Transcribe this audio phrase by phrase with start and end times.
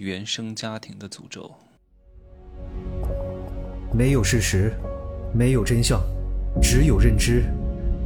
[0.00, 1.54] 原生家庭的诅咒。
[3.92, 4.72] 没有事实，
[5.34, 6.00] 没有真相，
[6.62, 7.44] 只有认知，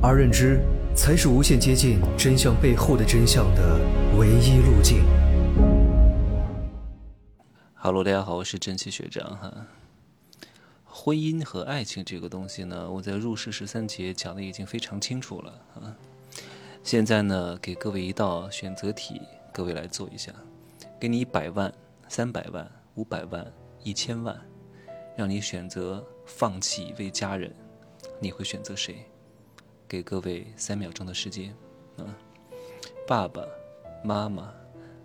[0.03, 0.61] 而认知
[0.97, 3.79] 才是无限接近真相背后的真相的
[4.19, 5.05] 唯一路径。
[7.75, 9.55] 哈喽，大家好，我是真气学长哈。
[10.85, 15.95] 婚姻和爱情这个东西呢，我在入世十三节讲的已经非常清楚了啊。
[16.83, 19.23] 现在呢，给各位一道选择题，
[19.53, 20.33] 各位来做一下。
[21.01, 21.71] 给你一百万、
[22.09, 23.53] 三百万、五百万、
[23.83, 24.41] 一千万，
[25.17, 27.55] 让你选择放弃一位家人，
[28.21, 29.05] 你会选择谁？
[29.89, 31.55] 给各位三秒钟的时间
[31.99, 32.05] 啊。
[33.07, 33.43] 爸爸
[34.03, 34.53] 妈妈，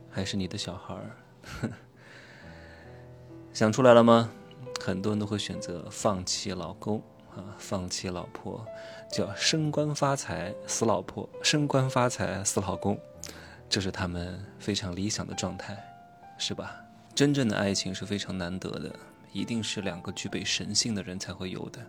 [0.09, 1.71] 还是你的小孩儿？
[3.54, 4.31] 想出来了吗？
[4.79, 7.02] 很多人都会选择放弃老公
[7.35, 8.66] 啊，放弃老婆，
[9.12, 12.98] 叫升官发财死老婆，升官发财死老公，
[13.68, 15.77] 这是他们非常理想的状态，
[16.38, 16.81] 是吧？
[17.19, 18.97] 真正的爱情是非常难得的，
[19.33, 21.85] 一定是两个具备神性的人才会有的，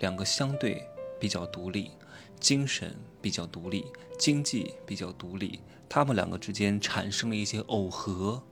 [0.00, 0.86] 两个相对
[1.18, 1.92] 比较独立，
[2.38, 3.86] 精神比较独立，
[4.18, 8.42] 经济比较独立，他们两个之间产生了一些耦合，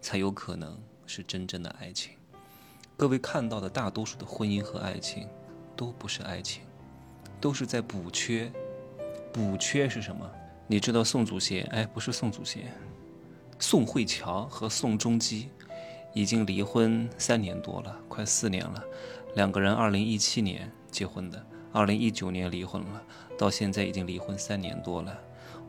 [0.00, 2.12] 才有可能是真正的爱情。
[2.96, 5.28] 各位看到的大多数的婚姻和爱情，
[5.76, 6.62] 都不是爱情，
[7.40, 8.52] 都是在补缺。
[9.32, 10.30] 补缺是什么？
[10.68, 11.64] 你知道宋祖贤？
[11.72, 12.72] 哎，不是宋祖贤，
[13.58, 15.48] 宋慧乔和宋仲基
[16.12, 18.84] 已经离婚三年多了，快四年了。
[19.34, 23.02] 两个人二零一七年结婚的，二零一九年离婚了，
[23.38, 25.18] 到现在已经离婚三年多了。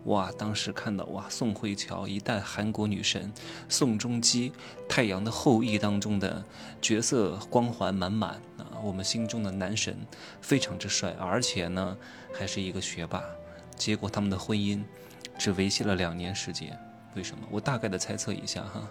[0.05, 0.31] 哇！
[0.37, 3.33] 当时看到哇，宋慧乔一代韩国女神，
[3.67, 4.49] 宋仲基
[4.87, 6.45] 《太阳的后裔》当中的
[6.81, 9.97] 角色光环满满啊，我们心中的男神，
[10.39, 11.97] 非常之帅，而且呢
[12.33, 13.21] 还是一个学霸。
[13.75, 14.81] 结果他们的婚姻
[15.37, 16.79] 只维系了两年时间，
[17.17, 17.43] 为什么？
[17.51, 18.87] 我大概的猜测一下哈，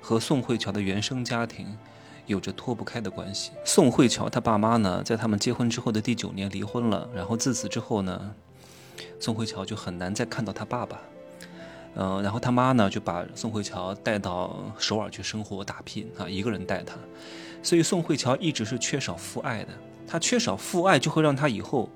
[0.00, 1.78] 和宋慧乔的原生家庭
[2.26, 3.52] 有着脱不开的关系。
[3.64, 8.34] 宋慧乔她爸妈呢，在他们结婚之后的第九年离婚了，然后自此之后呢。
[9.20, 11.00] 宋慧乔就很难再看到他爸爸，
[11.94, 16.96] 嗯，然后他妈呢就把宋慧乔带到首尔去生活打拼啊，一个人带他，
[17.62, 19.68] 所以宋慧乔一直是缺少父爱的。
[20.04, 21.88] 他缺少父爱，就会让他以后，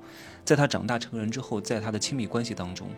[0.44, 2.88] 在他长大成人之后，在他的亲密关系当中，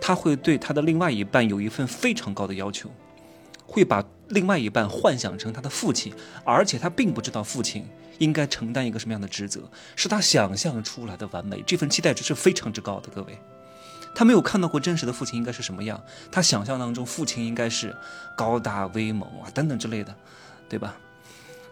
[0.00, 2.90] 他会对他的另外一半有一份非常高的要求，
[3.66, 6.14] 会把另外一半幻想成他的父亲，
[6.44, 7.86] 而且他并不知道父亲
[8.18, 13.38] 应该承担一个什么样的职责，是他想象出来的完美，这份期待值是非常之高的，各位。
[14.14, 16.00] 他没有看到过真实的父亲应该是什么样，
[16.30, 17.94] 他想象当中父亲应该是
[18.36, 20.14] 高大威猛啊等等之类的，
[20.68, 20.96] 对吧？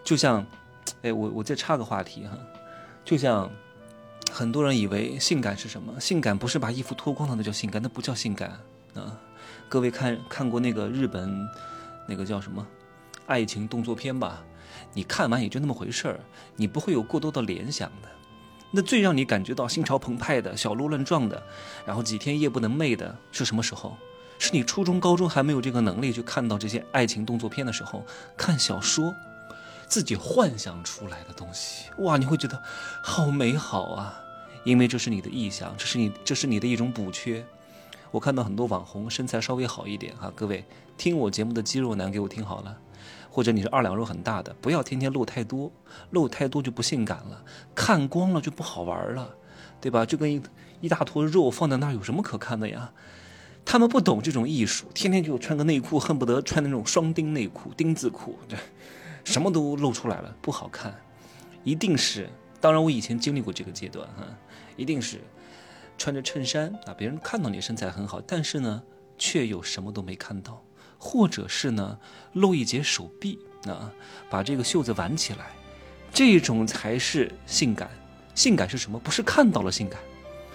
[0.03, 0.45] 就像，
[1.01, 2.37] 哎，我我再插个话题哈，
[3.05, 3.49] 就像
[4.33, 5.99] 很多人以为性感是什么？
[5.99, 8.49] 性感不是把衣服脱光了那叫性感，那不叫性感
[8.95, 9.15] 啊！
[9.69, 11.47] 各位看看过那个日本
[12.07, 12.65] 那个叫什么
[13.27, 14.43] 爱情动作片吧？
[14.91, 16.19] 你看完也就那么回事儿，
[16.55, 18.09] 你不会有过多的联想的。
[18.71, 21.39] 那最让你感觉到心潮澎湃的小鹿乱撞的，
[21.85, 23.95] 然后几天夜不能寐的是什么时候？
[24.39, 28.03] 是你初中、高中还没有这个能力去看到这些爱情动作片的时候，
[28.35, 29.13] 看小说，
[29.87, 32.61] 自己幻想出来的东西，哇，你会觉得
[33.01, 34.19] 好美好啊！
[34.63, 37.45] 因为这是你的臆想，这是你，这是你的一种补缺。
[38.11, 40.63] 我看到很多网红身材稍微好一点哈，各位
[40.97, 42.77] 听我节目的肌肉男给我听好了。
[43.29, 45.71] 或者你是二两肉很大的，不要天天露太多，
[46.11, 47.43] 露太多就不性感了，
[47.73, 49.35] 看光了就不好玩了，
[49.81, 50.05] 对吧？
[50.05, 50.39] 就跟一
[50.81, 52.91] 一大坨肉放在那儿有什么可看的呀？
[53.65, 58.59] 他们不懂这种艺术，天天就穿个内裤，恨不得穿那种双丁内裤、丁字裤，对，
[59.23, 60.93] 什么都露出来了，不好看。
[61.63, 62.29] 一定是，
[62.59, 64.25] 当然我以前经历过这个阶段哈，
[64.75, 65.21] 一定是
[65.97, 68.83] 穿着衬衫啊，别人看到你身材很好，但是呢，
[69.17, 70.63] 却又什么都没看到。
[70.97, 71.99] 或者是呢，
[72.31, 73.91] 露一截手臂啊，
[74.29, 75.51] 把这个袖子挽起来，
[76.13, 77.89] 这种才是性感。
[78.35, 78.97] 性感是什么？
[78.99, 79.99] 不是看到了性感，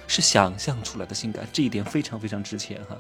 [0.07, 1.47] 是想象出来的性感。
[1.53, 2.97] 这一点非常非常值钱哈。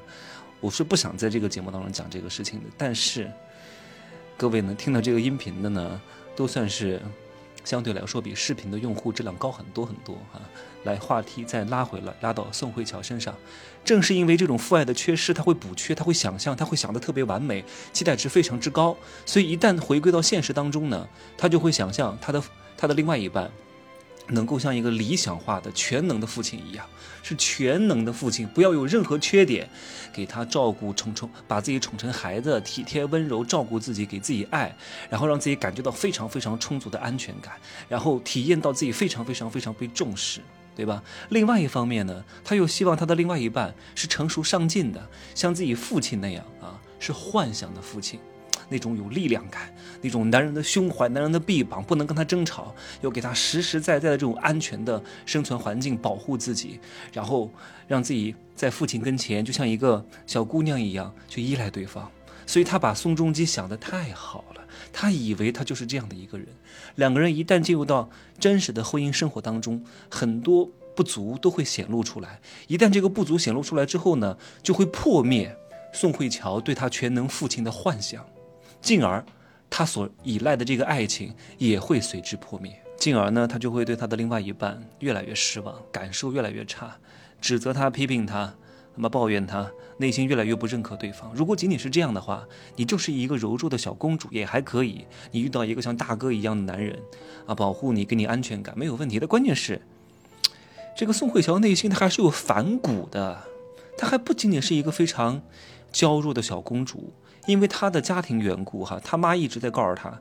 [0.60, 3.32] 我是不想在这个节目当中讲这个事情的，但是
[4.38, 6.00] 各位能听到这个音频的呢，
[6.34, 7.02] 都算是。
[7.64, 10.40] 相对来说，比视频的用户质量高很多很多哈！
[10.84, 13.34] 来，话题再拉回来，拉到宋慧乔身上。
[13.84, 17.62] 正是因为这种父爱的缺失，他会补缺，他会想象，他会想得特别完美，
[17.92, 18.96] 期待值非常之高。
[19.26, 21.06] 所以一旦回归到现实当中呢，
[21.36, 22.42] 他就会想象他的
[22.74, 23.50] 他的另外一半。
[24.28, 26.86] 能够像一个理想化的全能的父亲一样，
[27.22, 29.68] 是全能的父亲，不要有任何缺点，
[30.12, 34.74] 给他照顾宠宠，把自己宠成孩子，体贴温柔，照顾自己，给自己爱，
[35.08, 37.54] 然后让自己感觉到非常非常充足的安全感，
[37.88, 40.40] 然后体验到自己非常非常非常被重视，
[40.76, 41.02] 对吧？
[41.30, 48.20] 另外一方面呢，他又希望他的另外一半是成熟上进的，像自己父亲那样啊，是幻想的父亲。
[48.68, 56.78] 那种有力量感，那种男人的胸怀、男人的臂膀，不能跟他争吵，要给他实实在在的这种安全的生存环境，保护自己，
[57.12, 57.50] 然后
[57.86, 62.10] 让自己在父亲跟前就像一个小姑娘一样去依赖对方。
[62.46, 66.46] 所以他把宋仲基想得太好了，他以为他就是这样的一个人。
[66.94, 70.66] 两个人一旦进入到真实的婚姻生活当中，很多
[70.96, 72.40] 不足都会显露出来。
[72.66, 75.54] 一旦这个不足显露出来之后呢，就会破灭
[75.92, 78.24] 宋慧乔对他全能父亲的幻想，
[78.88, 79.22] 进而
[79.68, 82.74] 他所依赖的这个爱情也会随之破灭。
[82.96, 86.96] 进而呢，他就会对他的另外一半越来越失望，感受越来越差，
[87.38, 88.54] 指责他、批评他。
[88.94, 91.30] 那么抱怨他，内心越来越不认可对方。
[91.34, 95.04] 如果仅仅是这样的话，你就是一个柔弱的小公主也还可以。
[95.32, 96.98] 你遇到一个像大哥一样的男人，
[97.46, 99.26] 啊，保护你，给你安全感，没有问题的。
[99.26, 99.82] 关键是，
[100.96, 103.44] 这个宋慧乔内心她还是有反骨的，
[103.98, 105.42] 她还不仅仅是一个非常
[105.92, 107.12] 娇弱的小公主，
[107.46, 110.18] 因为她的家庭缘故，哈，她妈一直在告诉她。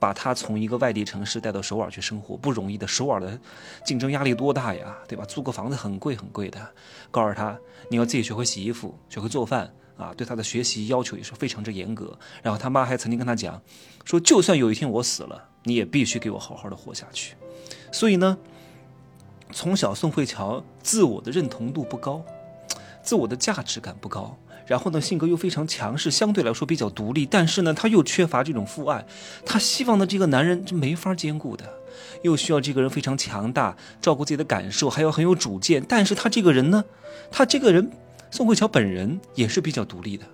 [0.00, 2.86] 把她从一个外地城市带到首尔去生活，不容易的。
[2.86, 3.36] 首尔的
[3.84, 5.24] 竞争压力多大呀，对吧？
[5.24, 6.72] 租个房子很贵很贵的。
[7.10, 7.58] 告诉他，
[7.90, 10.14] 你要自己学会洗衣服，学会做饭啊。
[10.16, 12.16] 对他的学习要求也是非常之严格。
[12.44, 13.60] 然后他妈还曾经跟他讲，
[14.04, 17.34] 说就算有一天我死了，你也必须给我好好的活下去。
[17.90, 18.38] 所以呢，
[19.50, 22.24] 从小宋慧乔自我的认同度不高，
[23.08, 24.38] 自我的价值感不高。
[24.66, 29.06] 然后呢，性格又非常强势，相对来说比较独立，但是呢，他又缺乏这种父爱，
[29.46, 31.64] 他希望的这个男人是没法兼顾的，
[32.20, 35.82] 又需要这个人非常强大，照顾自己的感受，还要很有主见。
[35.88, 36.84] 但是他这个人呢，
[37.30, 37.90] 他这个人
[38.30, 40.26] 宋慧乔本人也是比较独立的，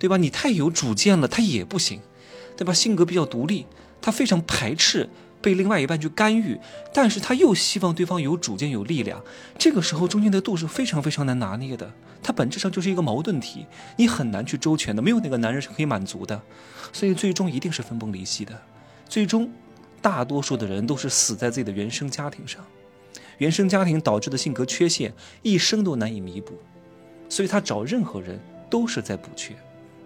[0.00, 0.16] 对吧？
[0.16, 2.00] 你太有主见了，他也不行，
[2.56, 2.74] 对吧？
[2.74, 3.66] 性格比较独立，
[4.02, 5.08] 他非常排斥。
[5.40, 6.58] 被另外一半去干预，
[6.92, 9.22] 但是他又希望对方有主见、有力量。
[9.58, 11.90] 这个时候中间的度是非常非常难拿捏的，
[12.22, 13.66] 它本质上就是一个矛盾体，
[13.96, 16.40] 你很难去周全的，没有哪个男人是可以满足的，
[16.92, 18.60] 所以最终一定是分崩离析的。
[19.08, 19.50] 最终，
[20.02, 22.64] 大多数的人都是死在自己的原生家庭上，
[23.38, 26.52] 原生家庭导致的性格缺陷，一生都难以弥补，
[27.28, 28.38] 所以他找任何人
[28.68, 29.54] 都是在补缺，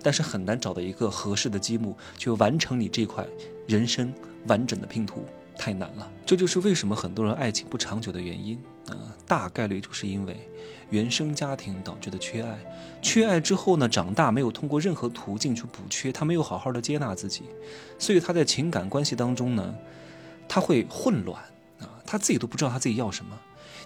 [0.02, 3.26] 但是很难找到一个合适的积木去完成你这块
[3.66, 4.12] 人生。
[4.46, 5.25] 完整的拼图
[5.56, 8.58] 太难了，这就是为什么很多人爱情不长久的原因。
[8.88, 8.93] 啊，
[9.26, 10.37] 大概率就是因为
[10.91, 12.58] 原生家庭导致的缺爱，
[13.00, 17.44] 缺爱之后呢，长大没有通过任何途径去补缺，他没有好好的接纳自己，
[17.99, 19.75] 所以他在情感关系当中呢，
[20.46, 21.43] 他会混乱
[21.81, 23.35] 啊，他自己都不知道他自己要什么。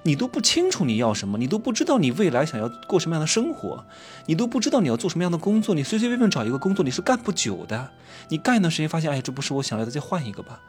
[0.05, 3.85] 你都不清楚你要什么，你都不知道你未来想要过什么样的生活，
[4.27, 7.91] 你都不知道你要做什么样的工作，你随随便便找一个工作你是干不久的，
[8.29, 10.61] 你干一段时间发现，哎，这不是我想要的，再换一个吧，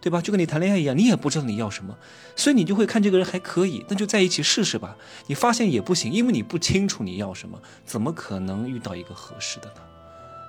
[0.00, 0.20] 对吧？
[0.20, 1.96] 就跟你谈恋爱一样，你也不知道你要什么，
[2.36, 4.96] 所以你就会看这个人还可以，那就在一起试试吧。
[5.26, 9.80] 你发现也不行，因为你不清楚你要什么，怎么可能遇到一个合适的呢？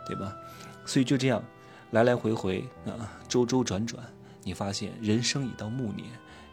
[0.06, 0.36] 对吧？
[0.86, 1.44] 所以就这样，
[1.92, 4.04] 来来回回啊，周周转转，
[4.44, 6.06] 你发现人生已到暮年。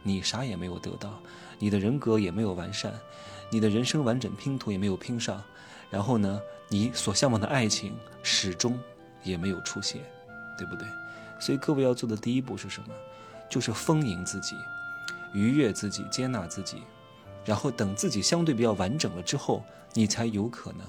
[0.04, 1.22] 你啥也没有得到，
[1.62, 2.92] 你的人格也没有完善，
[3.48, 5.40] 你的人生完整拼图也没有拼上，
[5.92, 8.76] 然后呢，你所向往的爱情始终
[9.22, 10.00] 也没有出现，
[10.58, 10.84] 对不对？
[11.38, 12.88] 所以各位要做的第一步是什么？
[13.48, 14.56] 就是丰盈自己，
[15.32, 16.82] 愉悦自己，接纳自己，
[17.44, 20.80] 然后等自己相对比较完整了之后，你才有可能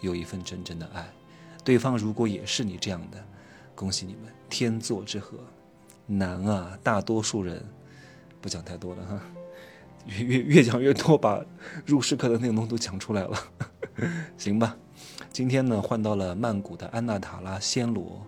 [0.00, 1.08] 有一份真正的爱。
[1.62, 3.24] 对方如果也是你这样的，
[3.76, 5.38] 恭喜你们，天作之合。
[6.06, 7.64] 难啊，大多数人。
[8.40, 9.20] 不讲太多了哈，
[10.06, 11.44] 越越越讲越多，把
[11.86, 13.38] 入室课的内容都讲出来了，
[14.36, 14.76] 行吧？
[15.32, 18.26] 今天呢，换到了曼谷的安娜塔拉暹罗，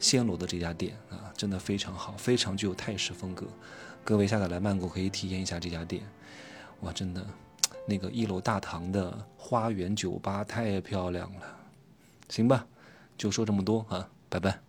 [0.00, 3.46] 暹罗的这家店啊，真的非常好，非常具有泰式风格。
[4.04, 6.02] 各位下次来曼谷可以体验一下这家店，
[6.82, 7.26] 哇，真的，
[7.86, 11.40] 那个一楼大堂的花园酒吧太漂亮了，
[12.28, 12.66] 行吧？
[13.18, 14.60] 就说这么多啊，拜拜。